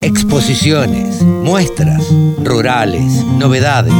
Exposiciones, 0.00 1.22
muestras, 1.22 2.06
rurales, 2.44 3.02
novedades. 3.36 3.92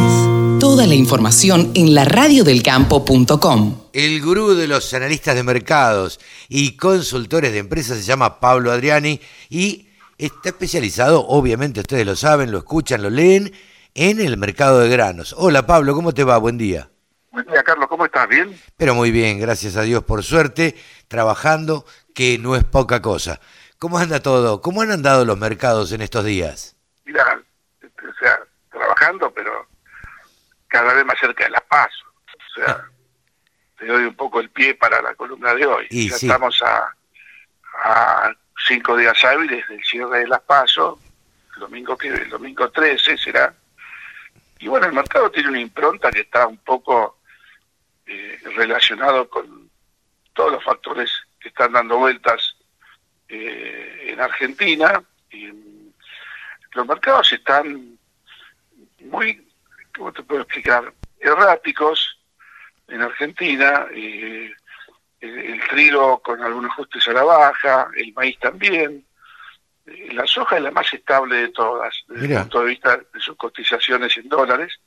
Toda 0.60 0.86
la 0.86 0.94
información 0.94 1.72
en 1.74 1.92
laradiodelcampo.com. 1.92 3.80
El 3.92 4.22
gurú 4.22 4.54
de 4.54 4.68
los 4.68 4.94
analistas 4.94 5.34
de 5.34 5.42
mercados 5.42 6.20
y 6.48 6.76
consultores 6.76 7.50
de 7.50 7.58
empresas 7.58 7.98
se 7.98 8.04
llama 8.04 8.38
Pablo 8.38 8.70
Adriani 8.70 9.20
y 9.48 9.88
está 10.18 10.50
especializado, 10.50 11.26
obviamente 11.26 11.80
ustedes 11.80 12.06
lo 12.06 12.14
saben, 12.14 12.52
lo 12.52 12.58
escuchan, 12.58 13.02
lo 13.02 13.10
leen, 13.10 13.52
en 13.92 14.20
el 14.20 14.36
mercado 14.36 14.78
de 14.78 14.88
granos. 14.88 15.34
Hola 15.36 15.66
Pablo, 15.66 15.96
¿cómo 15.96 16.14
te 16.14 16.22
va? 16.22 16.38
Buen 16.38 16.58
día. 16.58 16.88
Buen 17.32 17.44
día 17.46 17.64
Carlos, 17.64 17.88
¿cómo 17.88 18.04
estás? 18.04 18.28
¿Bien? 18.28 18.56
Pero 18.76 18.94
muy 18.94 19.10
bien, 19.10 19.40
gracias 19.40 19.74
a 19.74 19.82
Dios 19.82 20.04
por 20.04 20.22
suerte, 20.22 20.76
trabajando, 21.08 21.84
que 22.14 22.38
no 22.38 22.54
es 22.54 22.62
poca 22.62 23.02
cosa. 23.02 23.40
¿Cómo 23.78 23.98
anda 23.98 24.20
todo? 24.20 24.60
¿Cómo 24.60 24.82
han 24.82 24.90
andado 24.90 25.24
los 25.24 25.38
mercados 25.38 25.92
en 25.92 26.02
estos 26.02 26.24
días? 26.24 26.76
Mira, 27.04 27.40
o 27.82 28.14
sea, 28.18 28.40
trabajando, 28.70 29.30
pero 29.30 29.68
cada 30.66 30.94
vez 30.94 31.04
más 31.04 31.18
cerca 31.18 31.44
de 31.44 31.50
la 31.50 31.60
paz. 31.60 31.90
O 32.04 32.60
sea, 32.60 32.84
te 33.78 33.86
doy 33.86 34.04
un 34.04 34.16
poco 34.16 34.40
el 34.40 34.50
pie 34.50 34.74
para 34.74 35.00
la 35.00 35.14
columna 35.14 35.54
de 35.54 35.64
hoy. 35.64 35.86
Y 35.90 36.10
ya 36.10 36.16
sí. 36.16 36.26
estamos 36.26 36.60
a, 36.62 36.92
a 37.84 38.34
cinco 38.66 38.96
días 38.96 39.24
hábiles 39.24 39.66
del 39.68 39.84
cierre 39.84 40.20
de 40.20 40.26
las 40.26 40.40
pasos, 40.40 40.98
el 41.54 41.60
domingo 41.60 41.96
que 41.96 42.08
el 42.08 42.28
domingo 42.28 42.68
13 42.70 43.16
será. 43.16 43.54
Y 44.58 44.66
bueno, 44.66 44.86
el 44.86 44.92
mercado 44.92 45.30
tiene 45.30 45.50
una 45.50 45.60
impronta 45.60 46.10
que 46.10 46.22
está 46.22 46.48
un 46.48 46.58
poco 46.58 47.20
eh, 48.06 48.40
relacionado 48.56 49.28
con 49.30 49.70
todos 50.32 50.52
los 50.52 50.64
factores 50.64 51.12
que 51.38 51.48
están 51.48 51.72
dando 51.72 51.98
vueltas 51.98 52.56
eh, 53.28 54.06
en 54.12 54.20
Argentina. 54.20 55.02
Mm, 55.32 55.88
los 56.74 56.86
mercados 56.86 57.32
están 57.32 57.98
muy, 59.00 59.46
¿cómo 59.96 60.12
te 60.12 60.22
puedo 60.22 60.42
explicar? 60.42 60.92
Erráticos 61.20 62.18
en 62.88 63.02
Argentina. 63.02 63.86
eh, 63.92 64.52
el, 65.20 65.36
el 65.38 65.60
trigo 65.68 66.20
con 66.22 66.40
algunos 66.42 66.70
ajustes 66.70 67.08
a 67.08 67.12
la 67.12 67.24
baja, 67.24 67.88
el 67.96 68.12
maíz 68.12 68.38
también. 68.38 69.04
Eh, 69.86 70.08
La 70.12 70.24
soja 70.26 70.56
es 70.58 70.62
la 70.62 70.70
más 70.70 70.92
estable 70.94 71.36
de 71.36 71.48
todas, 71.48 71.92
desde 72.06 72.22
Mira. 72.28 72.36
el 72.36 72.42
punto 72.44 72.60
de 72.60 72.66
vista 72.68 72.96
de 72.96 73.20
sus 73.20 73.36
cotizaciones 73.36 74.16
en 74.16 74.28
dólares. 74.28 74.78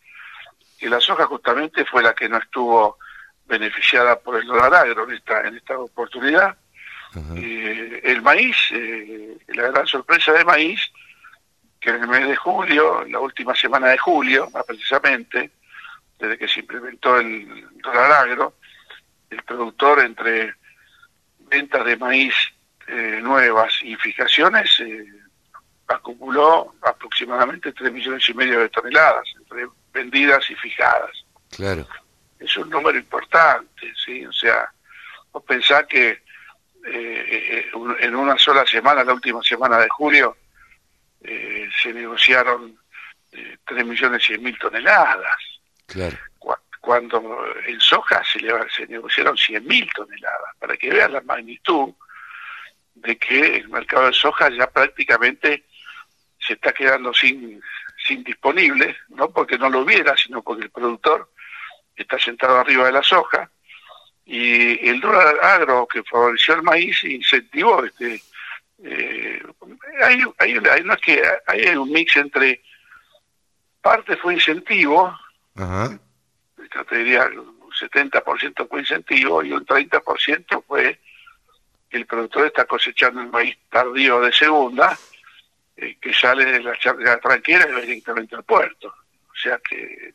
Y 0.79 0.87
la 0.87 1.01
soja 1.01 1.25
justamente 1.25 1.83
fue 1.85 2.01
la 2.01 2.13
que 2.15 2.29
no 2.29 2.37
estuvo 2.37 2.97
beneficiada 3.45 4.17
por 4.19 4.37
el 4.37 4.47
dólar 4.47 4.73
agro 4.73 5.03
en 5.03 5.15
esta, 5.15 5.41
en 5.45 5.57
esta 5.57 5.77
oportunidad. 5.77 6.57
Eh, 7.35 8.01
el 8.03 8.21
maíz, 8.21 8.55
eh, 8.71 9.37
la 9.49 9.69
gran 9.69 9.85
sorpresa 9.85 10.31
de 10.33 10.45
maíz, 10.45 10.79
que 11.79 11.89
en 11.89 12.03
el 12.03 12.07
mes 12.07 12.27
de 12.27 12.35
julio, 12.35 13.03
la 13.05 13.19
última 13.19 13.55
semana 13.55 13.89
de 13.89 13.97
julio, 13.97 14.49
más 14.51 14.63
precisamente, 14.65 15.51
desde 16.19 16.37
que 16.37 16.47
se 16.47 16.59
implementó 16.61 17.17
el 17.17 17.67
dólar 17.81 18.11
agro, 18.11 18.55
el 19.29 19.41
productor 19.43 19.99
entre 20.01 20.55
ventas 21.39 21.85
de 21.85 21.97
maíz 21.97 22.33
eh, 22.87 23.19
nuevas 23.21 23.73
y 23.83 23.95
fijaciones 23.95 24.81
acumuló 25.87 26.75
aproximadamente 26.81 27.73
3 27.73 27.91
millones 27.91 28.27
y 28.29 28.33
medio 28.33 28.59
de 28.59 28.69
toneladas 28.69 29.27
entre 29.37 29.67
vendidas 29.93 30.49
y 30.49 30.55
fijadas 30.55 31.25
Claro. 31.49 31.85
es 32.39 32.55
un 32.57 32.69
número 32.69 32.97
importante, 32.97 33.93
¿sí? 34.05 34.25
O 34.25 34.31
sea, 34.31 34.71
vos 35.33 35.43
pensás 35.43 35.85
que 35.87 36.23
eh, 36.85 37.25
eh, 37.29 37.71
en 37.99 38.15
una 38.15 38.37
sola 38.37 38.65
semana, 38.65 39.03
la 39.03 39.13
última 39.13 39.41
semana 39.43 39.77
de 39.77 39.89
julio, 39.89 40.37
eh, 41.23 41.69
se 41.81 41.93
negociaron 41.93 42.77
eh, 43.31 43.57
3 43.65 43.85
millones 43.85 44.29
y 44.29 44.37
mil 44.37 44.57
toneladas, 44.57 45.37
Claro. 45.85 46.17
Cu- 46.39 46.55
cuando 46.79 47.45
en 47.67 47.79
soja 47.79 48.23
se, 48.23 48.39
le- 48.39 48.69
se 48.75 48.87
negociaron 48.87 49.37
100 49.37 49.65
mil 49.67 49.89
toneladas, 49.93 50.55
para 50.59 50.75
que 50.77 50.89
veas 50.89 51.11
la 51.11 51.21
magnitud 51.21 51.93
de 52.95 53.17
que 53.17 53.57
el 53.57 53.69
mercado 53.69 54.07
de 54.07 54.13
soja 54.13 54.49
ya 54.49 54.67
prácticamente 54.69 55.63
se 56.39 56.53
está 56.53 56.73
quedando 56.73 57.13
sin, 57.13 57.61
sin 58.07 58.23
disponible, 58.23 58.97
no 59.09 59.29
porque 59.31 59.57
no 59.57 59.69
lo 59.69 59.79
hubiera, 59.81 60.15
sino 60.17 60.41
porque 60.41 60.63
el 60.63 60.71
productor 60.71 61.31
está 61.95 62.17
sentado 62.17 62.57
arriba 62.59 62.85
de 62.85 62.91
la 62.93 63.03
soja 63.03 63.49
y 64.25 64.87
el 64.89 64.99
dólar 65.01 65.35
agro 65.43 65.87
que 65.87 66.03
favoreció 66.03 66.55
el 66.55 66.63
maíz 66.63 67.03
incentivó 67.03 67.83
este 67.83 68.21
eh, 68.83 69.41
hay, 70.03 70.21
hay, 70.39 70.57
hay- 70.69 70.83
no 70.83 70.93
es 70.93 71.01
que 71.01 71.21
hay 71.47 71.65
un 71.75 71.91
mix 71.91 72.15
entre 72.17 72.61
parte 73.81 74.15
fue 74.17 74.35
incentivo 74.35 75.15
Ajá. 75.55 75.99
yo 76.73 76.85
te 76.85 76.97
diría 76.97 77.25
un 77.25 77.59
70% 77.71 78.67
fue 78.69 78.79
incentivo 78.81 79.43
y 79.43 79.51
un 79.51 79.65
30% 79.65 80.63
fue 80.67 80.99
que 81.89 81.97
el 81.97 82.05
productor 82.05 82.45
está 82.47 82.65
cosechando 82.65 83.21
el 83.21 83.29
maíz 83.29 83.57
tardío 83.69 84.21
de 84.21 84.31
segunda 84.31 84.97
eh, 85.77 85.97
que 85.99 86.13
sale 86.13 86.45
de 86.45 86.59
la, 86.61 86.71
de 86.71 87.03
la 87.03 87.19
tranquera 87.19 87.67
y 87.67 87.71
va 87.73 87.81
directamente 87.81 88.35
al 88.35 88.43
puerto. 88.43 88.87
O 89.31 89.35
sea 89.35 89.57
que 89.67 90.13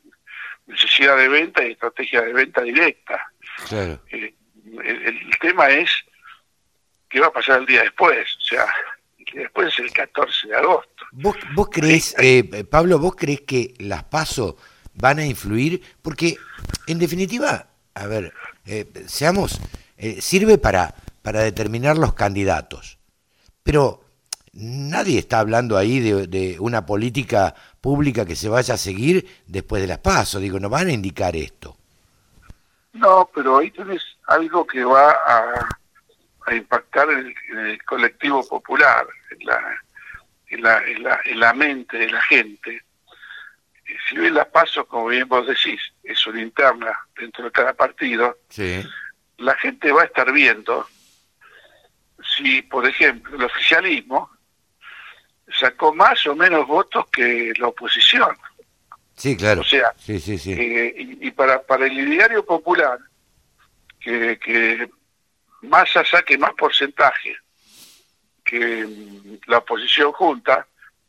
necesidad 0.65 1.17
de 1.17 1.27
venta 1.27 1.63
y 1.63 1.71
estrategia 1.73 2.21
de 2.21 2.33
venta 2.33 2.61
directa. 2.61 3.31
Claro. 3.67 4.01
Eh, 4.11 4.33
el, 4.83 5.05
el 5.05 5.39
tema 5.39 5.69
es 5.69 5.89
qué 7.09 7.19
va 7.19 7.27
a 7.27 7.33
pasar 7.33 7.59
el 7.59 7.65
día 7.65 7.83
después. 7.83 8.27
O 8.37 8.41
sea, 8.41 8.65
el 9.17 9.25
día 9.25 9.41
después 9.43 9.73
es 9.73 9.79
el 9.79 9.91
14 9.91 10.47
de 10.47 10.55
agosto. 10.55 11.05
¿Vos, 11.11 11.35
vos 11.55 11.69
creés, 11.71 12.15
eh, 12.19 12.65
Pablo, 12.69 12.99
vos 12.99 13.15
creés 13.15 13.41
que 13.41 13.73
las 13.79 14.03
paso 14.03 14.57
van 14.93 15.19
a 15.19 15.25
influir? 15.25 15.81
Porque, 16.01 16.37
en 16.85 16.99
definitiva, 16.99 17.67
a 17.93 18.07
ver, 18.07 18.33
eh, 18.65 18.85
seamos, 19.07 19.59
eh, 19.97 20.21
sirve 20.21 20.57
para, 20.57 20.93
para 21.21 21.41
determinar 21.41 21.97
los 21.97 22.13
candidatos. 22.13 22.97
Pero 23.63 24.03
nadie 24.53 25.19
está 25.19 25.39
hablando 25.39 25.77
ahí 25.77 25.99
de, 25.99 26.27
de 26.27 26.59
una 26.59 26.85
política 26.85 27.55
pública 27.79 28.25
que 28.25 28.35
se 28.35 28.49
vaya 28.49 28.73
a 28.73 28.77
seguir 28.77 29.27
después 29.45 29.81
de 29.81 29.87
las 29.87 29.99
pasos. 29.99 30.41
Digo, 30.41 30.59
no 30.59 30.69
van 30.69 30.87
a 30.87 30.93
indicar 30.93 31.35
esto. 31.35 31.76
No, 33.07 33.29
pero 33.33 33.57
ahí 33.59 33.71
tenés 33.71 34.03
algo 34.27 34.67
que 34.67 34.83
va 34.83 35.11
a, 35.11 35.69
a 36.45 36.53
impactar 36.55 37.09
en 37.09 37.19
el, 37.19 37.35
en 37.51 37.57
el 37.67 37.83
colectivo 37.85 38.45
popular, 38.45 39.07
en 39.31 39.45
la, 39.45 39.81
en, 40.49 40.61
la, 40.61 40.83
en, 40.85 41.03
la, 41.03 41.19
en 41.23 41.39
la 41.39 41.53
mente 41.53 41.97
de 41.97 42.09
la 42.09 42.21
gente. 42.23 42.83
Eh, 43.85 43.97
Si 44.09 44.17
bien 44.17 44.33
las 44.33 44.47
pasos, 44.47 44.85
como 44.87 45.07
bien 45.07 45.25
vos 45.29 45.47
decís, 45.47 45.79
es 46.03 46.27
una 46.27 46.41
interna 46.41 46.99
dentro 47.17 47.45
de 47.45 47.51
cada 47.51 47.71
partido, 47.73 48.37
Sí. 48.49 48.83
la 49.37 49.55
gente 49.55 49.89
va 49.93 50.01
a 50.01 50.05
estar 50.05 50.29
viendo 50.33 50.85
si, 52.35 52.61
por 52.63 52.85
ejemplo, 52.85 53.37
el 53.37 53.43
oficialismo 53.45 54.29
sacó 55.57 55.93
más 55.95 56.27
o 56.27 56.35
menos 56.35 56.67
votos 56.67 57.05
que 57.09 57.53
la 57.57 57.67
oposición. 57.67 58.35
Sí, 59.17 59.35
claro. 59.35 59.61
O 59.61 59.63
sea, 59.63 59.93
Sí, 59.97 60.19
sí, 60.19 60.37
sí. 60.37 60.53
Eh, 60.53 60.93
y, 60.95 61.27
y 61.27 61.31
para, 61.31 61.61
para 61.63 61.85
el 61.87 61.97
ideario 61.97 62.45
popular, 62.45 62.99
que, 63.99 64.37
que 64.39 64.89
Massa 65.63 66.05
saque 66.05 66.37
más 66.37 66.51
porcentaje 66.53 67.35
que 68.45 68.85
mm, 68.85 69.39
la 69.47 69.57
oposición 69.57 70.11
junta, 70.13 70.65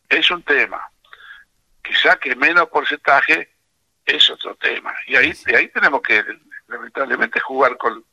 es 0.08 0.30
un 0.30 0.42
tema. 0.42 0.80
Que 1.82 1.94
saque 1.94 2.34
menos 2.34 2.68
porcentaje 2.68 3.50
es 4.06 4.28
otro 4.30 4.54
tema. 4.56 4.94
Y 5.06 5.14
ahí, 5.16 5.32
ahí 5.54 5.68
tenemos 5.68 6.00
que, 6.02 6.24
lamentablemente, 6.66 7.38
jugar 7.40 7.76
con, 7.76 8.04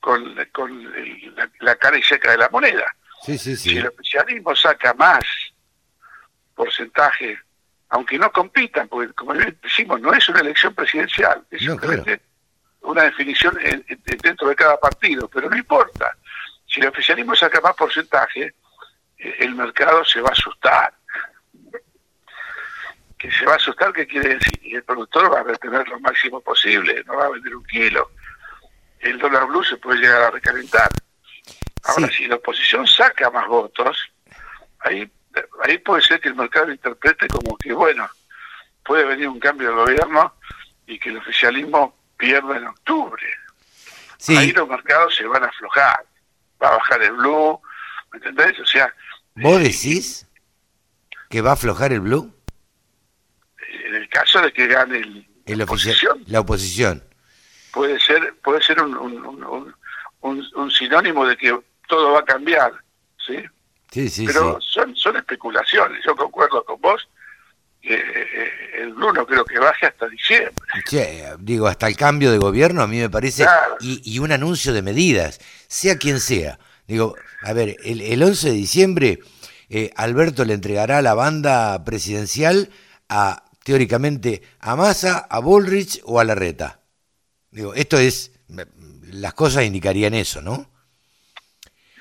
con, 0.00 0.34
con 0.52 0.70
el- 0.96 1.34
la, 1.36 1.50
la 1.60 1.76
cara 1.76 1.98
y 1.98 2.02
seca 2.02 2.30
de 2.32 2.38
la 2.38 2.48
moneda. 2.48 2.84
Sí, 3.22 3.36
sí, 3.38 3.54
Si 3.56 3.76
el 3.76 3.86
oficialismo 3.88 4.56
saca 4.56 4.94
más 4.94 5.22
porcentaje, 6.54 7.38
aunque 7.90 8.18
no 8.18 8.30
compitan, 8.32 8.88
porque 8.88 9.12
como 9.14 9.34
decimos, 9.34 10.00
no 10.00 10.12
es 10.12 10.28
una 10.28 10.40
elección 10.40 10.74
presidencial, 10.74 11.44
es 11.50 11.62
No, 11.62 11.72
simplemente 11.72 12.20
una 12.82 13.02
definición 13.04 13.58
en- 13.60 13.84
en- 13.88 14.02
dentro 14.22 14.48
de 14.48 14.56
cada 14.56 14.78
partido, 14.78 15.28
pero 15.28 15.48
no 15.48 15.56
importa. 15.56 16.16
Si 16.66 16.80
el 16.80 16.88
oficialismo 16.88 17.34
saca 17.34 17.60
más 17.60 17.74
porcentaje, 17.74 18.54
eh, 19.18 19.36
el 19.40 19.54
mercado 19.54 20.04
se 20.04 20.20
va 20.20 20.28
a 20.30 20.32
asustar. 20.32 20.94
Que 23.18 23.30
se 23.30 23.46
va 23.46 23.52
a 23.54 23.56
asustar, 23.56 23.92
¿qué 23.92 24.06
quiere 24.06 24.34
decir? 24.34 24.60
Y 24.62 24.74
el 24.76 24.82
productor 24.82 25.32
va 25.32 25.40
a 25.40 25.44
retener 25.44 25.88
lo 25.88 25.98
máximo 26.00 26.40
posible, 26.40 27.02
no 27.06 27.16
va 27.16 27.26
a 27.26 27.30
vender 27.30 27.54
un 27.56 27.64
kilo. 27.64 28.10
El 29.00 29.18
dólar 29.18 29.46
blue 29.46 29.64
se 29.64 29.76
puede 29.76 30.00
llegar 30.00 30.22
a 30.24 30.30
recalentar. 30.30 30.90
Ahora, 31.84 32.08
Sí. 32.08 32.14
si 32.18 32.26
la 32.26 32.36
oposición 32.36 32.86
saca 32.86 33.30
más 33.30 33.46
votos, 33.46 33.98
ahí, 34.80 35.10
ahí 35.62 35.78
puede 35.78 36.02
ser 36.02 36.20
que 36.20 36.28
el 36.28 36.34
mercado 36.34 36.70
interprete 36.70 37.26
como 37.28 37.56
que, 37.56 37.72
bueno, 37.72 38.08
puede 38.84 39.04
venir 39.04 39.28
un 39.28 39.40
cambio 39.40 39.68
de 39.70 39.74
gobierno 39.74 40.34
y 40.86 40.98
que 40.98 41.08
el 41.10 41.16
oficialismo 41.18 41.96
pierda 42.16 42.56
en 42.56 42.66
octubre. 42.66 43.22
Sí. 44.18 44.36
Ahí 44.36 44.52
los 44.52 44.68
mercados 44.68 45.14
se 45.14 45.24
van 45.26 45.42
a 45.44 45.46
aflojar. 45.46 46.04
Va 46.62 46.68
a 46.68 46.76
bajar 46.76 47.02
el 47.02 47.12
blue, 47.12 47.60
¿me 48.12 48.18
entendés? 48.18 48.58
O 48.60 48.66
sea, 48.66 48.92
¿Vos 49.34 49.60
decís? 49.60 50.26
¿Que 51.28 51.40
va 51.40 51.50
a 51.50 51.54
aflojar 51.54 51.92
el 51.92 52.00
blue? 52.00 52.32
En 53.86 53.94
el 53.94 54.08
caso 54.08 54.40
de 54.40 54.52
que 54.52 54.66
gane 54.68 54.98
el, 54.98 55.26
El 55.46 55.58
la 55.58 55.64
oposición, 55.64 56.22
la 56.26 56.40
oposición. 56.40 57.02
puede 57.72 57.98
ser, 58.00 58.34
puede 58.42 58.62
ser 58.62 58.80
un, 58.80 58.96
un, 58.96 59.24
un- 59.26 59.74
un- 60.20 60.50
un 60.54 60.70
sinónimo 60.70 61.26
de 61.26 61.36
que 61.36 61.58
todo 61.88 62.12
va 62.12 62.20
a 62.20 62.24
cambiar, 62.24 62.72
¿sí? 63.26 63.36
Sí, 63.94 64.08
sí, 64.10 64.26
Pero 64.26 64.58
sí. 64.60 64.66
son, 64.72 64.96
son 64.96 65.16
especulaciones. 65.16 66.02
Yo 66.04 66.16
concuerdo 66.16 66.64
con 66.64 66.80
vos 66.80 67.08
que 67.80 67.94
eh, 67.94 68.50
el 68.82 68.92
blue 68.92 69.12
no 69.12 69.24
creo 69.24 69.44
que 69.44 69.56
baje 69.60 69.86
hasta 69.86 70.08
diciembre. 70.08 70.52
Che, 70.88 71.24
digo, 71.38 71.68
hasta 71.68 71.86
el 71.86 71.96
cambio 71.96 72.32
de 72.32 72.38
gobierno 72.38 72.82
a 72.82 72.88
mí 72.88 72.98
me 72.98 73.08
parece, 73.08 73.44
Claro. 73.44 73.76
y, 73.78 74.02
y 74.14 74.18
un 74.18 74.32
anuncio 74.32 74.72
de 74.72 74.82
medidas, 74.82 75.38
sea 75.68 75.96
quien 75.96 76.18
sea. 76.18 76.58
Digo, 76.88 77.14
a 77.42 77.52
ver, 77.52 77.76
el, 77.84 78.00
el 78.00 78.20
11 78.22 78.48
de 78.48 78.54
diciembre 78.54 79.18
eh, 79.70 79.92
Alberto 79.96 80.44
le 80.44 80.54
entregará 80.54 81.00
la 81.00 81.14
banda 81.14 81.84
presidencial 81.84 82.70
a, 83.08 83.44
teóricamente, 83.64 84.42
a 84.58 84.74
Massa, 84.74 85.18
a 85.30 85.38
Bullrich 85.38 86.00
o 86.04 86.18
a 86.18 86.24
Larreta. 86.24 86.80
Digo, 87.52 87.74
esto 87.74 87.96
es, 87.98 88.32
las 89.12 89.34
cosas 89.34 89.64
indicarían 89.64 90.14
eso, 90.14 90.42
¿no? 90.42 90.68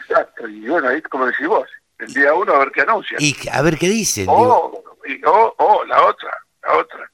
Exacto. 0.07 0.47
Y 0.47 0.67
bueno, 0.67 0.89
ahí 0.89 1.01
como 1.03 1.25
decís 1.25 1.47
vos, 1.47 1.67
el 2.03 2.13
día 2.13 2.33
uno 2.33 2.53
a 2.53 2.59
ver 2.59 2.71
qué 2.71 2.81
anuncian. 2.81 3.21
Y 3.21 3.35
a 3.51 3.61
ver 3.61 3.77
qué 3.77 3.87
dicen. 3.89 4.25
O, 4.29 4.83
y- 5.05 5.23
o, 5.25 5.55
o 5.57 5.85
la 5.85 6.03
otra, 6.05 6.31
la 6.63 6.77
otra. 6.77 7.09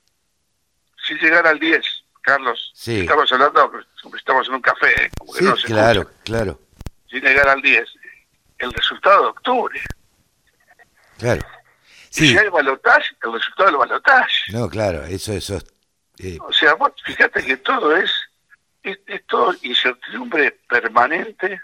Si 1.07 1.13
llegara 1.15 1.49
al 1.49 1.59
10, 1.59 1.83
Carlos, 2.21 2.71
Sí. 2.75 3.01
estamos 3.01 3.31
hablando, 3.31 3.71
estamos 4.15 4.47
en 4.47 4.53
un 4.55 4.61
café, 4.61 5.05
¿eh? 5.05 5.09
como 5.17 5.33
que 5.33 5.39
sí, 5.39 5.45
no 5.45 5.55
se 5.57 5.67
claro, 5.67 6.01
escucha. 6.01 6.21
claro, 6.23 6.59
Si 7.09 7.19
llegara 7.19 7.53
al 7.53 7.61
10, 7.61 7.89
el 8.59 8.73
resultado 8.73 9.23
de 9.23 9.29
octubre. 9.29 9.81
claro. 11.17 11.41
Y 11.41 12.13
Sí, 12.13 12.27
si 12.29 12.37
hay 12.37 12.49
balotaje, 12.49 13.15
el 13.23 13.33
resultado 13.33 13.69
del 13.69 13.77
balotaje. 13.77 14.51
no, 14.51 14.67
claro, 14.69 15.03
eso, 15.05 15.31
eso. 15.33 15.59
eh, 16.17 16.37
O 16.41 16.51
sea, 16.51 16.73
vos 16.73 16.91
fíjate 17.05 17.43
que 17.45 17.57
todo 17.57 17.95
es, 17.95 18.11
es, 18.83 18.97
es 19.07 19.25
todo 19.27 19.53
incertidumbre 19.61 20.51
permanente 20.67 21.61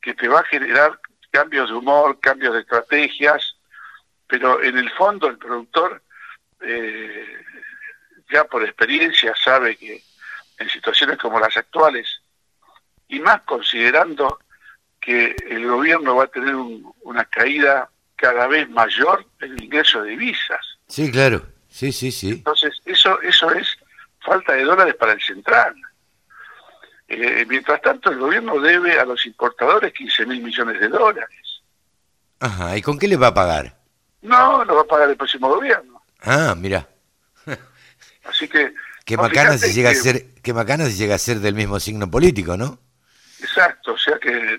que 0.00 0.14
te 0.14 0.26
va 0.28 0.40
a 0.40 0.44
generar 0.44 0.98
cambios 1.38 1.68
de 1.68 1.76
humor, 1.76 2.18
cambios 2.18 2.52
de 2.54 2.60
estrategias, 2.60 3.54
pero 4.26 4.60
en 4.62 4.76
el 4.76 4.90
fondo 4.90 5.28
el 5.28 5.38
productor 5.38 6.02
eh, 6.60 7.24
ya 8.32 8.42
por 8.44 8.64
experiencia 8.64 9.32
sabe 9.36 9.76
que 9.76 10.02
en 10.58 10.68
situaciones 10.68 11.16
como 11.18 11.38
las 11.38 11.56
actuales, 11.56 12.06
y 13.06 13.20
más 13.20 13.42
considerando 13.42 14.40
que 15.00 15.36
el 15.48 15.64
gobierno 15.68 16.16
va 16.16 16.24
a 16.24 16.26
tener 16.26 16.56
un- 16.56 16.92
una 17.02 17.24
caída 17.24 17.88
cada 18.16 18.48
vez 18.48 18.68
mayor 18.68 19.24
en 19.40 19.52
el 19.52 19.62
ingreso 19.62 20.02
de 20.02 20.10
divisas. 20.10 20.64
sí, 20.88 21.08
claro, 21.12 21.46
sí, 21.68 21.92
sí, 21.92 22.10
sí. 22.10 22.30
Entonces, 22.30 22.72
eso, 22.84 23.20
eso 23.22 23.52
es 23.52 23.78
falta 24.20 24.54
de 24.54 24.64
dólares 24.64 24.96
para 24.96 25.12
el 25.12 25.22
central. 25.22 25.72
Eh, 27.08 27.46
mientras 27.48 27.80
tanto, 27.80 28.10
el 28.10 28.18
gobierno 28.18 28.60
debe 28.60 28.98
a 29.00 29.04
los 29.04 29.24
importadores 29.26 29.92
15 29.94 30.26
mil 30.26 30.42
millones 30.42 30.78
de 30.78 30.88
dólares. 30.88 31.62
Ajá, 32.40 32.76
¿y 32.76 32.82
con 32.82 32.98
qué 32.98 33.08
le 33.08 33.16
va 33.16 33.28
a 33.28 33.34
pagar? 33.34 33.76
No, 34.22 34.64
lo 34.64 34.74
va 34.76 34.80
a 34.82 34.86
pagar 34.86 35.08
el 35.10 35.16
próximo 35.16 35.48
gobierno. 35.48 36.02
Ah, 36.22 36.54
mira, 36.56 36.86
Así 38.24 38.46
que... 38.48 38.74
qué 39.04 39.16
vos 39.16 39.28
macana 39.28 39.56
si 39.56 39.72
llega 39.72 39.90
a 39.90 39.94
ser, 39.94 40.34
qué 40.42 40.52
macana 40.52 40.84
si 40.86 40.92
llega 40.96 41.14
a 41.14 41.18
ser 41.18 41.38
del 41.38 41.54
mismo 41.54 41.80
signo 41.80 42.10
político, 42.10 42.56
¿no? 42.56 42.78
Exacto, 43.40 43.92
o 43.94 43.98
sea 43.98 44.18
que 44.18 44.58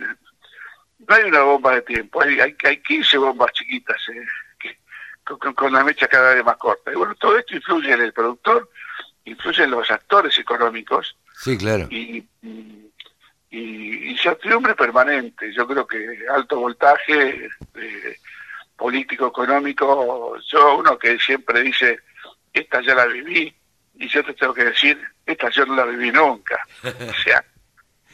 no 1.07 1.16
hay 1.16 1.24
una 1.25 1.42
bomba 1.44 1.75
de 1.75 1.81
tiempo, 1.84 2.22
hay, 2.22 2.40
hay, 2.40 2.56
hay 2.63 2.81
15 2.81 3.18
bombas 3.19 3.52
chiquitas 3.54 3.98
eh, 4.12 4.25
que- 4.60 4.80
con- 5.38 5.54
con 5.54 5.72
la 5.72 5.84
mecha 5.84 6.07
cada 6.07 6.34
vez 6.34 6.44
más 6.44 6.57
corta. 6.57 6.92
Y 6.92 6.95
bueno, 6.95 7.13
todo 7.16 7.38
esto 7.38 7.56
influye 7.56 7.94
en 7.94 8.02
el 8.02 8.13
productor, 8.13 8.69
influye 9.25 9.63
en 9.63 9.72
los 9.72 9.90
actores 9.92 10.38
económicos, 10.40 11.16
Sí, 11.41 11.57
claro. 11.57 11.88
y, 11.89 12.27
y, 12.41 12.91
y 13.50 14.09
incertidumbre 14.12 14.75
permanente. 14.75 15.53
Yo 15.53 15.65
creo 15.65 15.88
que 15.88 16.25
alto 16.30 16.59
voltaje 16.59 17.50
eh, 17.75 18.18
político, 18.75 19.27
económico, 19.27 20.38
yo 20.51 20.77
uno 20.77 20.97
que 21.00 21.18
siempre 21.18 21.62
dice, 21.62 22.01
esta 22.51 22.81
ya 22.81 22.94
la 22.94 23.06
viví, 23.06 23.53
y 23.95 24.07
yo 24.07 24.24
te 24.24 24.33
tengo 24.33 24.53
que 24.53 24.65
decir, 24.65 25.00
esta 25.25 25.50
yo 25.50 25.65
no 25.65 25.75
la 25.75 25.86
viví 25.86 26.12
nunca. 26.12 26.59
O 26.83 27.13
sea, 27.24 27.44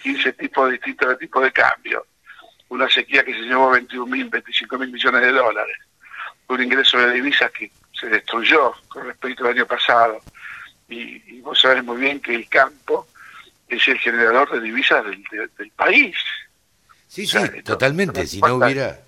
15 0.04 0.34
tipos 0.34 0.72
distintos 0.72 1.10
de 1.10 1.18
tipos 1.18 1.44
de 1.44 1.52
cambio. 1.52 2.06
Una 2.70 2.88
sequía 2.90 3.24
que 3.24 3.34
se 3.34 3.42
llevó 3.42 3.72
21 3.72 4.06
mil, 4.06 4.30
25 4.30 4.78
mil 4.78 4.92
millones 4.92 5.22
de 5.22 5.32
dólares. 5.32 5.78
Un 6.48 6.62
ingreso 6.62 7.00
de 7.00 7.14
divisas 7.14 7.52
que 7.52 7.72
se 7.92 8.08
destruyó 8.08 8.74
con 8.88 9.06
respecto 9.08 9.46
al 9.46 9.52
año 9.52 9.66
pasado. 9.66 10.20
Y, 10.88 11.38
y 11.38 11.42
vos 11.42 11.60
sabés 11.60 11.84
muy 11.84 11.98
bien 11.98 12.20
que 12.20 12.36
el 12.36 12.48
campo 12.48 13.08
es 13.68 13.88
el 13.88 13.98
generador 14.00 14.52
de 14.52 14.62
divisas 14.62 15.04
del, 15.06 15.24
de- 15.32 15.48
del 15.58 15.72
país. 15.72 16.16
Sí, 17.08 17.26
sí, 17.26 17.38
sea, 17.40 17.64
totalmente. 17.64 18.26
Si 18.28 18.42
no 18.42 18.56
hubiera. 18.56 19.00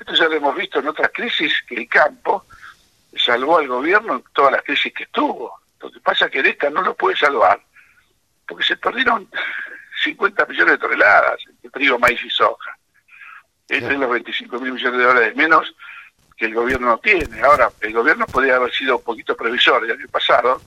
Esto 0.00 0.14
ya 0.14 0.24
lo 0.28 0.34
hemos 0.34 0.56
visto 0.56 0.78
en 0.78 0.88
otras 0.88 1.10
crisis, 1.12 1.52
que 1.66 1.74
el 1.74 1.88
campo 1.88 2.46
salvó 3.16 3.58
al 3.58 3.68
gobierno 3.68 4.14
en 4.16 4.24
todas 4.32 4.52
las 4.52 4.62
crisis 4.62 4.92
que 4.94 5.04
estuvo. 5.04 5.58
Lo 5.80 5.90
que 5.90 6.00
pasa 6.00 6.26
es 6.26 6.30
que 6.30 6.38
en 6.40 6.46
esta 6.46 6.70
no 6.70 6.82
lo 6.82 6.94
puede 6.94 7.16
salvar, 7.16 7.60
porque 8.46 8.64
se 8.64 8.76
perdieron 8.76 9.28
50 10.04 10.46
millones 10.46 10.72
de 10.72 10.78
toneladas 10.78 11.40
de 11.62 11.70
trigo, 11.70 11.98
maíz 11.98 12.22
y 12.24 12.30
soja. 12.30 12.76
Es 13.68 13.80
Claro. 13.80 13.94
de 13.94 13.98
los 14.00 14.10
25 14.10 14.60
mil 14.60 14.72
millones 14.72 14.98
de 14.98 15.04
dólares 15.04 15.36
menos 15.36 15.74
que 16.36 16.46
el 16.46 16.54
gobierno 16.54 16.86
no 16.86 16.98
tiene. 16.98 17.40
Ahora, 17.42 17.70
el 17.80 17.92
gobierno 17.92 18.24
podría 18.26 18.56
haber 18.56 18.72
sido 18.72 18.96
un 18.98 19.02
poquito 19.04 19.36
previsor 19.36 19.84
el 19.84 19.90
año 19.92 20.06
pasado, 20.08 20.62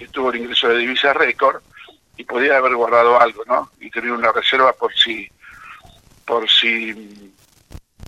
que 0.00 0.08
tuvo 0.08 0.30
el 0.30 0.38
ingreso 0.40 0.66
de 0.68 0.78
divisas 0.78 1.14
récord, 1.14 1.62
y 2.16 2.24
podría 2.24 2.56
haber 2.56 2.74
guardado 2.74 3.20
algo, 3.20 3.44
¿no? 3.46 3.70
Y 3.80 3.90
tener 3.90 4.12
una 4.12 4.32
reserva 4.32 4.72
por 4.72 4.94
si, 4.94 5.28
por 6.24 6.48
si 6.50 7.34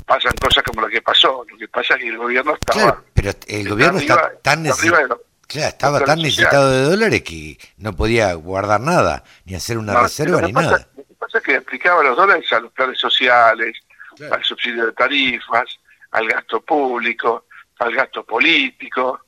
pasan 0.06 0.32
cosas 0.40 0.62
como 0.64 0.80
lo 0.80 0.88
que 0.88 1.02
pasó. 1.02 1.44
Lo 1.50 1.56
que 1.58 1.68
pasa 1.68 1.94
es 1.94 2.00
que 2.00 2.08
el 2.08 2.16
gobierno 2.18 2.54
estaba... 2.54 2.80
Claro, 2.82 3.04
pero 3.12 3.30
el 3.46 3.68
gobierno 3.68 3.98
arriba- 3.98 4.14
está 4.14 4.38
tan 4.42 4.62
necesitado. 4.62 5.22
Claro, 5.46 5.68
estaba 5.68 6.00
tan 6.04 6.18
necesitado 6.18 6.70
de 6.70 6.82
dólares 6.84 7.22
que 7.22 7.58
no 7.76 7.94
podía 7.94 8.32
guardar 8.34 8.80
nada, 8.80 9.22
ni 9.44 9.54
hacer 9.54 9.76
una 9.76 9.92
No, 9.92 10.02
reserva 10.02 10.40
ni 10.40 10.52
pasa- 10.52 10.70
nada. 10.70 10.88
Lo 10.96 11.04
que 11.04 11.14
pasa 11.14 11.38
es 11.38 11.44
que 11.44 11.56
aplicaba 11.56 12.02
los 12.02 12.16
dólares 12.16 12.50
a 12.54 12.60
los 12.60 12.72
planes 12.72 12.98
sociales, 12.98 13.76
Claro. 14.16 14.34
al 14.34 14.44
subsidio 14.44 14.86
de 14.86 14.92
tarifas, 14.92 15.78
al 16.12 16.26
gasto 16.28 16.60
público, 16.62 17.46
al 17.78 17.94
gasto 17.94 18.24
político. 18.24 19.20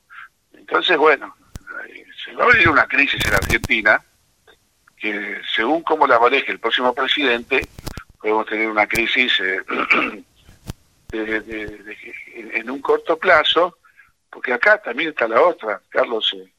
Entonces, 0.53 0.97
bueno, 0.97 1.35
va 2.39 2.43
a 2.45 2.47
venir 2.47 2.69
una 2.69 2.87
crisis 2.87 3.23
en 3.25 3.33
Argentina 3.33 4.03
que 4.97 5.41
según 5.55 5.83
cómo 5.83 6.07
la 6.07 6.19
maneje 6.19 6.51
el 6.51 6.59
próximo 6.59 6.93
presidente, 6.93 7.67
podemos 8.19 8.45
tener 8.47 8.67
una 8.69 8.87
crisis 8.87 9.39
eh, 9.39 9.59
de- 11.09 11.25
de- 11.41 11.67
de- 11.67 11.97
en, 12.53 12.69
un 12.69 12.81
corto 12.81 13.17
plazo, 13.17 13.77
porque 14.31 14.53
acá 14.53 14.81
también 14.81 15.09
está 15.09 15.27
la 15.27 15.41
otra, 15.41 15.81
Carlos. 15.89 16.33
eh, 16.35 16.51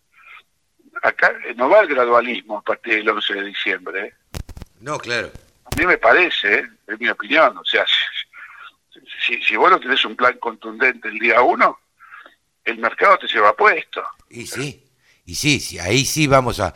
acá 1.02 1.32
eh, 1.44 1.54
no 1.56 1.68
va 1.68 1.80
el 1.80 1.88
gradualismo 1.88 2.58
a 2.58 2.62
partir 2.62 2.94
del 2.96 3.08
11 3.08 3.34
de 3.34 3.42
diciembre. 3.44 4.06
¿eh? 4.06 4.14
No, 4.80 4.98
claro. 4.98 5.30
A 5.64 5.76
mí 5.76 5.84
me 5.86 5.98
parece, 5.98 6.60
¿eh? 6.60 6.68
es 6.86 7.00
mi 7.00 7.08
opinión, 7.08 7.56
o 7.58 7.64
sea, 7.64 7.84
si, 7.86 9.00
si, 9.34 9.42
si 9.42 9.56
vos 9.56 9.70
no 9.70 9.80
tenés 9.80 10.04
un 10.04 10.14
plan 10.16 10.38
contundente 10.38 11.08
el 11.08 11.18
día 11.18 11.40
uno, 11.42 11.80
el 12.64 12.78
mercado 12.78 13.18
te 13.18 13.26
lleva 13.26 13.54
puesto. 13.56 14.04
Y 14.30 14.46
sí, 14.46 14.82
y 15.26 15.34
sí, 15.34 15.58
sí, 15.58 15.78
ahí 15.78 16.04
sí 16.04 16.28
vamos 16.28 16.60
a, 16.60 16.72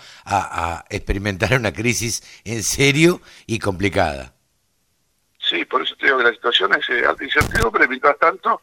experimentar 0.90 1.54
una 1.54 1.72
crisis 1.72 2.42
en 2.44 2.62
serio 2.62 3.20
y 3.46 3.58
complicada. 3.58 4.34
Sí, 5.38 5.64
por 5.64 5.82
eso 5.82 5.94
te 5.96 6.06
digo 6.06 6.18
que 6.18 6.24
la 6.24 6.32
situación 6.32 6.74
es 6.74 6.88
eh, 6.90 7.04
incertidumbre, 7.20 7.88
mientras 7.88 8.18
tanto, 8.18 8.60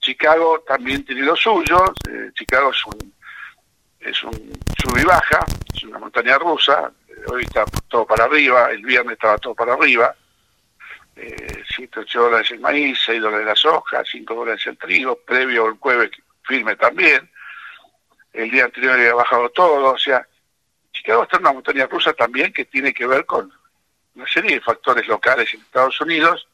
Chicago 0.00 0.64
también 0.66 1.04
tiene 1.04 1.22
lo 1.22 1.36
suyo, 1.36 1.84
eh, 2.08 2.30
Chicago 2.34 2.70
es 2.70 2.86
un, 2.86 3.14
es 4.00 4.22
un 4.24 4.32
sub 4.78 4.98
y 4.98 5.04
baja, 5.04 5.44
es 5.74 5.82
una 5.84 5.98
montaña 5.98 6.36
rusa, 6.38 6.90
eh, 7.08 7.12
hoy 7.28 7.42
está 7.44 7.64
todo 7.88 8.06
para 8.06 8.24
arriba, 8.24 8.70
el 8.70 8.82
viernes 8.82 9.12
estaba 9.12 9.38
todo 9.38 9.54
para 9.54 9.74
arriba, 9.74 10.14
eh, 11.16 11.62
7, 11.76 12.00
8 12.00 12.20
dólares 12.20 12.50
el 12.50 12.60
maíz, 12.60 12.98
6 13.06 13.20
dólares 13.20 13.46
la 13.46 13.56
soja, 13.56 14.02
5 14.04 14.34
dólares 14.34 14.66
el 14.66 14.78
trigo, 14.78 15.16
previo 15.16 15.66
el 15.66 15.74
jueves 15.74 16.10
firme 16.42 16.76
también, 16.76 17.30
el 18.32 18.50
día 18.50 18.64
anterior 18.64 18.94
había 18.94 19.14
bajado 19.14 19.48
todo, 19.50 19.92
o 19.92 19.98
sea, 19.98 20.26
Chicago 20.92 21.22
está 21.22 21.36
en 21.36 21.42
una 21.42 21.52
montaña 21.52 21.86
rusa 21.86 22.12
también 22.12 22.52
que 22.52 22.64
tiene 22.64 22.92
que 22.92 23.06
ver 23.06 23.24
con 23.26 23.52
una 24.14 24.26
serie 24.26 24.56
de 24.56 24.60
factores 24.60 25.06
locales 25.06 25.52
en 25.54 25.60
Estados 25.60 26.00
Unidos. 26.00 26.46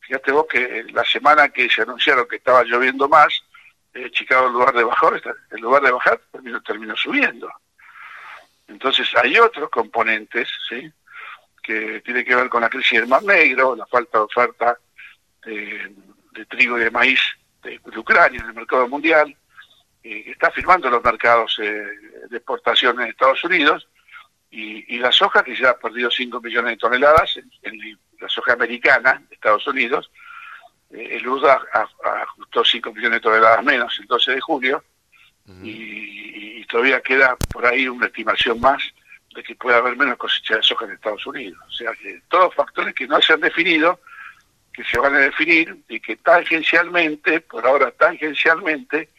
Fíjate 0.00 0.32
vos 0.32 0.46
que 0.48 0.84
la 0.92 1.04
semana 1.04 1.48
que 1.48 1.68
se 1.68 1.82
anunciaron 1.82 2.28
que 2.28 2.36
estaba 2.36 2.62
lloviendo 2.64 3.08
más, 3.08 3.42
eh, 3.94 4.10
Chicago 4.10 4.48
en 4.48 4.52
lugar 4.52 4.74
de 4.74 4.84
bajar, 4.84 5.22
en 5.50 5.60
lugar 5.60 5.82
de 5.82 5.92
bajar 5.92 6.20
terminó, 6.30 6.62
terminó 6.62 6.96
subiendo. 6.96 7.50
Entonces 8.68 9.08
hay 9.16 9.38
otros 9.38 9.70
componentes, 9.70 10.48
¿sí? 10.68 10.90
que 11.62 12.00
tiene 12.02 12.24
que 12.24 12.34
ver 12.34 12.48
con 12.48 12.60
la 12.60 12.68
crisis 12.68 13.00
del 13.00 13.08
Mar 13.08 13.22
Negro, 13.22 13.74
la 13.74 13.86
falta 13.86 14.18
de 14.18 14.24
oferta 14.24 14.78
de, 15.44 15.94
de 16.32 16.46
trigo 16.46 16.78
y 16.78 16.82
de 16.82 16.90
maíz 16.90 17.20
de, 17.62 17.80
Ucrania 17.96 18.40
en 18.40 18.48
el 18.48 18.54
mercado 18.54 18.86
mundial, 18.88 19.34
que 20.04 20.30
está 20.30 20.50
firmando 20.50 20.90
los 20.90 21.02
mercados 21.02 21.56
de 21.58 22.36
exportación 22.36 23.00
en 23.00 23.08
Estados 23.08 23.42
Unidos, 23.44 23.88
y, 24.50 24.98
la 24.98 25.10
soja 25.10 25.42
que 25.42 25.56
ya 25.56 25.70
ha 25.70 25.78
perdido 25.78 26.10
5 26.10 26.40
millones 26.40 26.72
de 26.72 26.76
toneladas 26.76 27.40
en, 27.62 27.98
la 28.20 28.28
soja 28.28 28.52
americana 28.52 29.20
de 29.28 29.34
Estados 29.34 29.66
Unidos, 29.66 30.10
el 30.90 31.26
UDA 31.26 31.60
ajustó 32.22 32.64
5 32.64 32.92
millones 32.92 33.16
de 33.16 33.20
toneladas 33.20 33.64
menos 33.64 33.98
el 33.98 34.06
12 34.06 34.32
de 34.32 34.40
julio, 34.40 34.84
y, 35.62 36.64
todavía 36.66 37.00
queda 37.02 37.36
por 37.52 37.64
ahí 37.66 37.86
una 37.86 38.06
estimación 38.06 38.58
más 38.60 38.82
de 39.32 39.42
que 39.44 39.54
pueda 39.54 39.76
haber 39.76 39.96
menos 39.96 40.16
cosecha 40.16 40.56
de 40.56 40.62
soja 40.62 40.86
en 40.86 40.92
Estados 40.92 41.24
Unidos. 41.26 41.58
O 41.68 41.70
sea 41.70 41.92
que 41.92 42.20
todos 42.28 42.54
factores 42.54 42.94
que 42.94 43.06
no 43.06 43.20
se 43.20 43.32
han 43.32 43.40
definido, 43.40 44.00
que 44.72 44.82
se 44.82 44.98
van 44.98 45.14
a 45.14 45.18
definir 45.18 45.76
y 45.88 46.00
que 46.00 46.16
tangencialmente, 46.16 47.40
por 47.42 47.64
ahora 47.64 47.92
tangencialmente, 47.92 49.10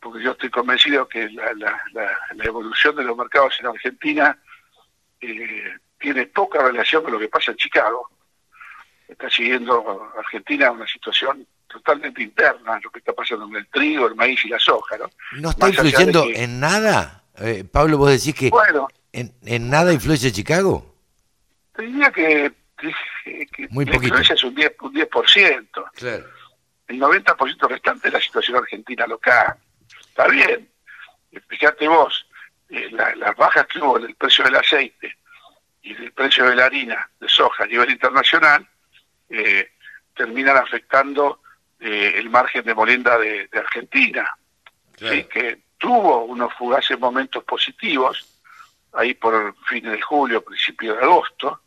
porque 0.00 0.22
yo 0.22 0.32
estoy 0.32 0.50
convencido 0.50 1.08
que 1.08 1.28
la, 1.30 1.52
la 1.54 2.44
evolución 2.44 2.96
de 2.96 3.04
los 3.04 3.16
mercados 3.16 3.56
en 3.60 3.66
Argentina 3.66 4.38
eh, 5.20 5.76
tiene 5.98 6.26
poca 6.26 6.62
relación 6.62 7.02
con 7.02 7.12
lo 7.12 7.18
que 7.18 7.28
pasa 7.28 7.50
en 7.50 7.56
Chicago. 7.56 8.08
Está 9.08 9.28
siguiendo 9.30 10.12
Argentina 10.16 10.70
una 10.70 10.86
situación 10.86 11.46
totalmente 11.66 12.22
interna, 12.22 12.78
lo 12.82 12.90
que 12.90 13.00
está 13.00 13.12
pasando 13.12 13.46
con 13.46 13.56
el 13.56 13.66
trigo, 13.68 14.06
el 14.06 14.14
maíz 14.14 14.44
y 14.44 14.48
la 14.48 14.58
soja. 14.58 14.96
¿No, 14.96 15.10
¿No 15.32 15.50
está 15.50 15.68
influyendo 15.68 16.24
en 16.32 16.60
nada? 16.60 17.24
Eh, 17.38 17.64
Pablo, 17.64 17.98
vos 17.98 18.10
decís 18.10 18.34
que 18.34 18.50
bueno, 18.50 18.88
en, 19.12 19.70
nada 19.70 19.92
influye 19.92 20.32
Chicago. 20.32 20.94
Te 21.74 21.82
diría 21.82 22.10
que, 22.10 22.52
Muy 23.70 23.84
la 23.84 23.96
influencia 23.96 24.34
es 24.34 24.44
un 24.44 24.54
10%. 24.54 24.74
Un 24.80 24.94
10%. 24.94 25.90
Claro. 25.94 26.24
El 26.86 27.00
90% 27.00 27.68
restante 27.68 28.08
es 28.08 28.14
la 28.14 28.20
situación 28.20 28.56
argentina 28.56 29.06
local. 29.06 29.56
Está 30.18 30.32
bien. 30.32 30.68
Fíjate 31.46 31.86
vos, 31.86 32.26
eh, 32.70 32.90
las 32.90 33.36
bajas 33.36 33.68
que 33.68 33.78
hubo 33.78 33.98
en 33.98 34.06
el 34.06 34.16
precio 34.16 34.44
del 34.44 34.56
aceite 34.56 35.16
y 35.80 35.92
el 35.94 36.10
precio 36.10 36.44
de 36.50 36.56
la 36.56 36.64
harina 36.64 37.08
de 37.20 37.28
soja 37.28 37.62
a 37.62 37.66
nivel 37.68 37.88
internacional 37.90 38.68
eh, 39.30 39.70
terminan 40.16 40.56
afectando 40.56 41.40
eh, 41.78 42.14
el 42.16 42.30
margen 42.30 42.64
de 42.64 42.74
molienda 42.74 43.16
de, 43.16 43.48
Argentina, 43.52 44.36
que 44.98 45.60
tuvo 45.78 46.24
unos 46.24 46.52
fugaces 46.54 46.98
momentos 46.98 47.44
positivos 47.44 48.26
ahí 48.94 49.14
por 49.14 49.54
fines 49.66 49.92
de 49.92 50.00
julio, 50.00 50.44
principio 50.44 50.96
de 50.96 51.02
agosto, 51.04 51.60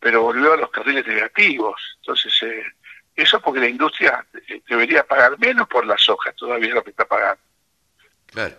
pero 0.00 0.22
volvió 0.22 0.54
a 0.54 0.56
los 0.56 0.70
carriles 0.70 1.06
negativos. 1.06 1.98
Entonces, 2.00 2.32
eso 3.18 3.40
porque 3.40 3.60
la 3.60 3.68
industria 3.68 4.24
debería 4.68 5.04
pagar 5.04 5.38
menos 5.38 5.66
por 5.68 5.84
la 5.84 5.98
soja, 5.98 6.32
todavía 6.32 6.74
lo 6.74 6.84
que 6.84 6.90
está 6.90 7.04
pagando. 7.04 7.42
Claro. 8.26 8.54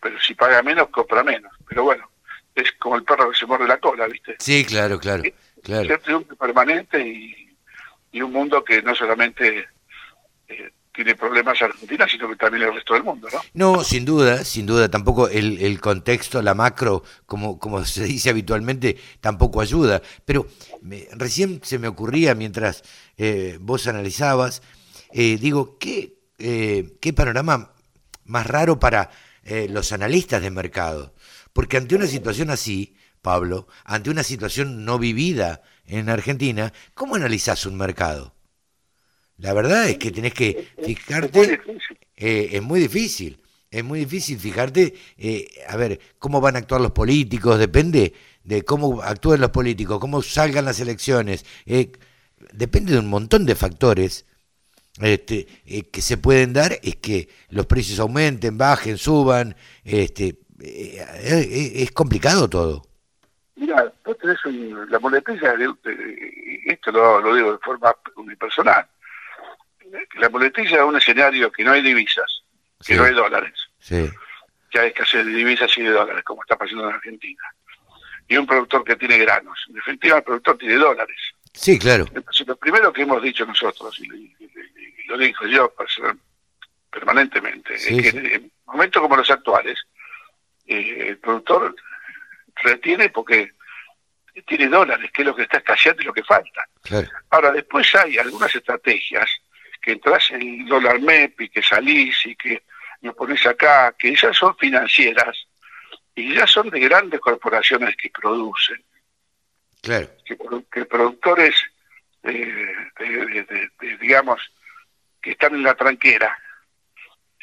Pero 0.00 0.20
si 0.20 0.34
paga 0.34 0.62
menos, 0.62 0.88
compra 0.90 1.24
menos. 1.24 1.52
Pero 1.68 1.84
bueno, 1.84 2.08
es 2.54 2.70
como 2.72 2.96
el 2.96 3.04
perro 3.04 3.30
que 3.30 3.36
se 3.36 3.46
muerde 3.46 3.66
la 3.66 3.78
cola, 3.78 4.06
¿viste? 4.06 4.36
Sí, 4.38 4.64
claro, 4.64 4.98
claro. 5.00 5.24
claro. 5.62 5.94
Es 5.94 6.08
un 6.08 6.24
permanente 6.24 7.00
y, 7.00 7.56
y, 8.12 8.22
un 8.22 8.30
mundo 8.30 8.62
que 8.62 8.80
no 8.80 8.94
solamente 8.94 9.68
eh, 10.46 10.70
tiene 10.94 11.14
problemas 11.16 11.60
Argentina, 11.60 12.06
sino 12.08 12.28
que 12.28 12.36
también 12.36 12.64
el 12.64 12.74
resto 12.74 12.94
del 12.94 13.02
mundo, 13.02 13.28
¿no? 13.32 13.40
No, 13.52 13.84
sin 13.84 14.04
duda, 14.04 14.44
sin 14.44 14.64
duda. 14.64 14.88
Tampoco 14.88 15.28
el, 15.28 15.58
el 15.60 15.80
contexto, 15.80 16.40
la 16.40 16.54
macro, 16.54 17.02
como, 17.26 17.58
como 17.58 17.84
se 17.84 18.04
dice 18.04 18.30
habitualmente, 18.30 18.96
tampoco 19.20 19.60
ayuda. 19.60 20.00
Pero 20.24 20.46
recién 21.12 21.60
se 21.62 21.78
me 21.78 21.88
ocurría, 21.88 22.34
mientras 22.34 22.82
eh, 23.16 23.58
vos 23.60 23.86
analizabas, 23.86 24.62
eh, 25.12 25.36
digo, 25.40 25.78
¿qué, 25.78 26.14
¿qué 26.38 27.12
panorama 27.12 27.72
más 28.24 28.46
raro 28.46 28.78
para 28.78 29.10
eh, 29.44 29.68
los 29.70 29.92
analistas 29.92 30.42
de 30.42 30.50
mercado. 30.50 31.14
Porque 31.52 31.76
ante 31.76 31.94
una 31.94 32.06
situación 32.06 32.50
así, 32.50 32.96
Pablo, 33.22 33.68
ante 33.84 34.10
una 34.10 34.22
situación 34.22 34.84
no 34.84 34.98
vivida 34.98 35.62
en 35.86 36.08
Argentina, 36.08 36.72
¿cómo 36.94 37.14
analizás 37.14 37.66
un 37.66 37.76
mercado? 37.76 38.33
La 39.38 39.52
verdad 39.52 39.88
es 39.88 39.98
que 39.98 40.10
tenés 40.10 40.34
que 40.34 40.68
fijarte, 40.82 41.60
eh, 42.16 42.48
es 42.52 42.62
muy 42.62 42.80
difícil, 42.80 43.40
es 43.70 43.82
muy 43.82 44.00
difícil 44.00 44.38
fijarte, 44.38 44.94
eh, 45.18 45.48
a 45.68 45.76
ver, 45.76 46.00
cómo 46.18 46.40
van 46.40 46.56
a 46.56 46.60
actuar 46.60 46.80
los 46.80 46.92
políticos, 46.92 47.58
depende 47.58 48.14
de 48.44 48.62
cómo 48.62 49.02
actúen 49.02 49.40
los 49.40 49.50
políticos, 49.50 49.98
cómo 49.98 50.22
salgan 50.22 50.64
las 50.64 50.80
elecciones, 50.80 51.44
depende 52.52 52.92
de 52.92 52.98
un 52.98 53.08
montón 53.08 53.44
de 53.46 53.54
factores 53.54 54.26
este, 55.00 55.48
eh, 55.66 55.90
que 55.90 56.00
se 56.00 56.16
pueden 56.18 56.52
dar 56.52 56.72
es 56.82 56.96
que 56.96 57.28
los 57.50 57.66
precios 57.66 57.98
aumenten, 57.98 58.56
bajen, 58.56 58.96
suban. 58.96 59.56
Este, 59.84 60.38
eh, 60.60 61.04
eh, 61.24 61.72
es 61.82 61.90
complicado 61.90 62.48
todo. 62.48 62.82
Mira, 63.56 63.92
vos 64.04 64.16
tenés 64.18 64.38
la 64.88 64.98
muletilla, 64.98 65.54
esto 66.66 66.92
lo, 66.92 67.34
digo 67.34 67.52
de 67.52 67.58
forma 67.58 67.94
unipersonal, 68.16 68.86
la 70.16 70.28
muletilla 70.28 70.78
es 70.78 70.82
un 70.82 70.96
escenario 70.96 71.50
que 71.50 71.64
no 71.64 71.72
hay 71.72 71.82
divisas, 71.82 72.42
que 72.84 72.94
no 72.96 73.04
hay 73.04 73.14
dólares, 73.14 73.54
sí. 73.78 74.10
que 74.70 74.78
hay 74.78 74.88
escasez 74.88 75.24
de 75.24 75.32
divisas 75.32 75.76
y 75.78 75.82
de 75.82 75.90
dólares, 75.90 76.22
como 76.24 76.42
está 76.42 76.56
pasando 76.56 76.88
en 76.88 76.94
Argentina. 76.94 77.42
Y 78.26 78.36
un 78.36 78.46
productor 78.46 78.84
que 78.84 78.96
tiene 78.96 79.18
granos. 79.18 79.58
En 79.68 79.74
definitiva, 79.74 80.18
el 80.18 80.24
productor 80.24 80.56
tiene 80.56 80.76
dólares. 80.76 81.16
Sí, 81.52 81.78
claro. 81.78 82.06
Entonces, 82.14 82.46
lo 82.46 82.56
primero 82.56 82.92
que 82.92 83.02
hemos 83.02 83.22
dicho 83.22 83.44
nosotros, 83.44 83.98
y, 84.00 84.34
lo 85.06 85.18
dijo 85.18 85.46
yo 85.46 85.72
permanentemente, 86.90 87.74
es 87.74 87.86
que 87.86 88.08
en 88.34 88.50
momentos 88.66 89.02
como 89.02 89.16
los 89.16 89.30
actuales, 89.30 89.78
eh, 90.66 91.08
el 91.08 91.18
productor 91.18 91.76
retiene 92.62 93.10
porque 93.10 93.52
tiene 94.46 94.68
dólares, 94.68 95.10
que 95.12 95.22
es 95.22 95.26
lo 95.26 95.36
que 95.36 95.42
está 95.42 95.58
escaseando 95.58 96.02
y 96.02 96.06
lo 96.06 96.12
que 96.12 96.24
falta. 96.24 96.66
Ahora, 97.30 97.52
después 97.52 97.94
hay 97.94 98.18
algunas 98.18 98.54
estrategias 98.54 99.30
que 99.84 99.92
entras 99.92 100.30
en 100.30 100.64
dólar 100.66 100.98
MEP 101.00 101.42
y 101.42 101.48
que 101.50 101.62
salís 101.62 102.16
y 102.24 102.34
que 102.34 102.62
lo 103.02 103.14
pones 103.14 103.44
acá, 103.44 103.94
que 103.98 104.12
esas 104.12 104.34
son 104.34 104.56
financieras 104.56 105.46
y 106.14 106.34
ya 106.34 106.46
son 106.46 106.70
de 106.70 106.80
grandes 106.80 107.20
corporaciones 107.20 107.94
que 107.96 108.08
producen. 108.08 108.82
Claro. 109.82 110.08
Que, 110.24 110.84
productores, 110.86 111.62
eh, 112.22 112.74
de, 112.98 113.96
digamos, 114.00 114.40
que 115.20 115.32
están 115.32 115.54
en 115.54 115.64
la 115.64 115.74
tranquera, 115.74 116.38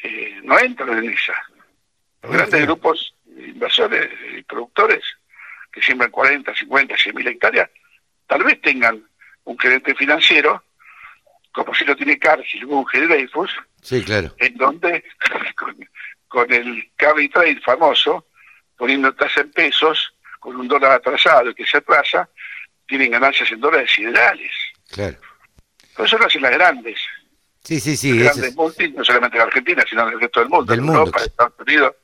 eh, 0.01 0.39
no 0.43 0.57
entran 0.57 0.97
en 0.97 1.11
esa. 1.11 1.35
Los 2.23 2.31
grandes 2.31 2.61
grupos 2.63 3.13
inversores 3.27 4.09
y 4.35 4.41
productores 4.41 5.03
que 5.71 5.81
siembran 5.81 6.09
40, 6.09 6.55
50, 6.55 6.97
100 6.97 7.15
mil 7.15 7.27
hectáreas, 7.27 7.69
tal 8.25 8.43
vez 8.43 8.59
tengan 8.61 9.03
un 9.43 9.59
gerente 9.59 9.93
financiero, 9.93 10.63
como 11.51 11.73
si 11.73 11.85
lo 11.85 11.95
tiene 11.95 12.17
Cargill 12.17 12.65
un 12.65 12.85
Dreyfus, 12.85 13.51
sí, 13.81 14.03
claro. 14.03 14.33
en 14.37 14.55
donde 14.55 15.03
con, 16.27 16.51
el 16.51 16.91
carry 16.95 17.29
trade 17.29 17.59
famoso, 17.59 18.27
poniendo 18.77 19.13
tasa 19.13 19.41
en 19.41 19.51
pesos, 19.51 20.13
con 20.39 20.55
un 20.55 20.67
dólar 20.67 20.93
atrasado 20.93 21.53
que 21.53 21.65
se 21.65 21.77
atrasa, 21.77 22.29
tienen 22.87 23.11
ganancias 23.11 23.51
en 23.51 23.59
dólares 23.59 23.91
siderales. 23.91 24.51
Claro. 24.89 25.17
Eso 25.97 26.17
lo 26.17 26.25
hacen 26.25 26.41
las 26.41 26.51
grandes. 26.51 26.99
Sí, 27.63 27.79
sí, 27.79 27.95
sí. 27.95 28.17
grandes 28.17 28.55
multis, 28.55 28.93
no 28.93 29.03
solamente 29.03 29.37
en 29.37 29.43
Argentina, 29.43 29.83
sino 29.87 30.07
en 30.07 30.13
el 30.13 30.21
resto 30.21 30.39
del 30.39 30.49
mundo, 30.49 30.73
en 30.73 30.79
Europa, 30.79 31.21
Estados 31.23 31.53
Unidos, 31.59 31.95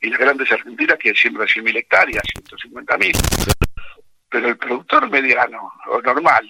y 0.00 0.10
las 0.10 0.18
grandes 0.18 0.52
argentinas 0.52 0.98
que 0.98 1.14
siembran 1.14 1.48
100.000 1.48 1.76
hectáreas, 1.76 2.22
150.000. 2.34 3.54
Pero 4.28 4.48
el 4.48 4.58
productor 4.58 5.08
mediano 5.08 5.72
o 5.88 6.02
normal. 6.02 6.46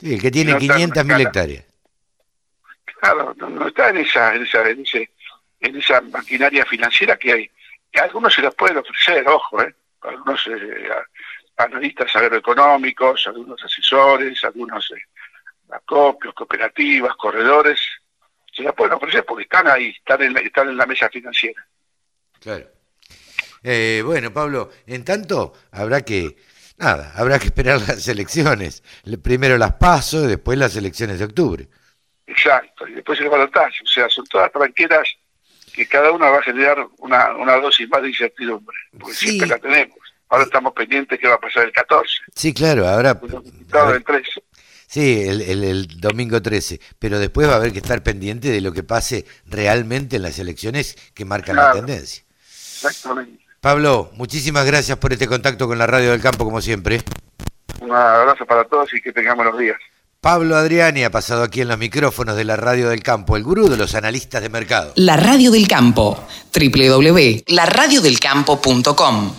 Sí, 0.00 0.14
el 0.14 0.20
que 0.20 0.30
tiene 0.30 0.54
500.000 0.54 1.20
hectáreas. 1.20 1.69
Claro, 3.00 3.34
no, 3.36 3.66
está 3.66 3.88
en 3.88 3.96
esa, 3.98 4.34
en 4.34 4.42
esa, 4.42 4.68
en, 4.68 4.82
ese, 4.82 5.10
en 5.60 5.76
esa 5.76 6.00
maquinaria 6.02 6.66
financiera 6.66 7.16
que 7.16 7.32
hay. 7.32 7.50
Algunos 7.94 8.34
se 8.34 8.42
los 8.42 8.54
pueden 8.54 8.76
ofrecer, 8.76 9.26
ojo, 9.26 9.62
¿eh? 9.62 9.74
algunos 10.02 10.46
eh, 10.46 10.88
analistas 11.56 12.14
agroeconómicos, 12.14 13.26
algunos 13.26 13.62
asesores, 13.64 14.44
algunos 14.44 14.90
eh, 14.90 15.02
acopios, 15.70 16.34
cooperativas, 16.34 17.16
corredores, 17.16 17.80
se 18.52 18.62
la 18.62 18.72
pueden 18.72 18.94
ofrecer 18.94 19.24
porque 19.24 19.44
están 19.44 19.66
ahí, 19.66 19.88
están 19.88 20.20
en 20.22 20.34
la, 20.34 20.40
están 20.40 20.68
en 20.68 20.76
la 20.76 20.86
mesa 20.86 21.08
financiera. 21.08 21.66
Claro. 22.38 22.66
Eh, 23.62 24.02
bueno, 24.04 24.30
Pablo, 24.32 24.70
en 24.86 25.04
tanto 25.04 25.54
habrá 25.70 26.02
que, 26.02 26.36
nada, 26.76 27.12
habrá 27.16 27.38
que 27.38 27.46
esperar 27.46 27.80
las 27.80 28.06
elecciones. 28.08 28.82
Primero 29.22 29.56
las 29.56 29.74
paso 29.74 30.24
y 30.24 30.28
después 30.28 30.58
las 30.58 30.76
elecciones 30.76 31.18
de 31.18 31.24
octubre. 31.24 31.68
Exacto, 32.30 32.86
y 32.86 32.92
después 32.92 33.18
el 33.20 33.28
balotaje. 33.28 33.82
O 33.82 33.86
sea, 33.86 34.08
son 34.08 34.24
todas 34.26 34.52
tranqueras 34.52 35.08
que 35.74 35.86
cada 35.86 36.12
una 36.12 36.30
va 36.30 36.38
a 36.38 36.42
generar 36.42 36.86
una, 36.98 37.34
una 37.36 37.56
dosis 37.56 37.88
más 37.88 38.02
de 38.02 38.08
incertidumbre, 38.08 38.76
porque 38.98 39.14
siempre 39.14 39.48
la 39.48 39.58
tenemos. 39.58 39.98
Ahora 40.28 40.44
estamos 40.44 40.72
pendientes 40.72 41.18
qué 41.18 41.26
va 41.26 41.34
a 41.34 41.40
pasar 41.40 41.64
el 41.64 41.72
14. 41.72 42.08
Sí, 42.34 42.54
claro, 42.54 42.86
ahora... 42.86 43.20
El 43.20 44.04
13. 44.04 44.42
Sí, 44.86 45.24
el, 45.28 45.42
el, 45.64 46.00
domingo 46.00 46.40
13, 46.40 46.80
pero 46.98 47.18
después 47.18 47.48
va 47.48 47.54
a 47.54 47.56
haber 47.56 47.72
que 47.72 47.78
estar 47.78 48.02
pendiente 48.02 48.48
de 48.48 48.60
lo 48.60 48.72
que 48.72 48.82
pase 48.82 49.24
realmente 49.46 50.16
en 50.16 50.22
las 50.22 50.38
elecciones 50.38 50.96
que 51.14 51.24
marcan 51.24 51.56
la 51.56 51.72
tendencia. 51.72 52.24
Exactamente. 52.42 53.44
Pablo, 53.60 54.10
muchísimas 54.14 54.66
gracias 54.66 54.98
por 54.98 55.12
este 55.12 55.28
contacto 55.28 55.68
con 55.68 55.78
la 55.78 55.86
Radio 55.86 56.10
del 56.12 56.20
Campo, 56.20 56.44
como 56.44 56.60
siempre. 56.60 57.02
Un 57.80 57.92
abrazo 57.92 58.46
para 58.46 58.64
todos 58.64 58.92
y 58.94 59.00
que 59.00 59.12
tengamos 59.12 59.44
los 59.44 59.58
días. 59.58 59.78
Pablo 60.22 60.54
Adriani 60.54 61.02
ha 61.02 61.10
pasado 61.10 61.42
aquí 61.42 61.62
en 61.62 61.68
los 61.68 61.78
micrófonos 61.78 62.36
de 62.36 62.44
la 62.44 62.54
Radio 62.54 62.90
del 62.90 63.02
Campo, 63.02 63.38
el 63.38 63.42
gurú 63.42 63.70
de 63.70 63.78
los 63.78 63.94
analistas 63.94 64.42
de 64.42 64.50
mercado. 64.50 64.92
La 64.96 65.16
Radio 65.16 65.50
del 65.50 65.66
Campo, 65.66 66.22
www.laradiodelcampo.com 66.54 69.32